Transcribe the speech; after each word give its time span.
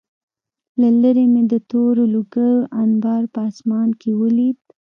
له 0.79 0.89
لېرې 1.01 1.25
مې 1.33 1.43
د 1.51 1.53
تورو 1.69 2.03
لوګیو 2.13 2.69
انبار 2.83 3.23
په 3.33 3.39
آسمان 3.49 3.89
کې 3.99 4.11
ولید 4.21 4.57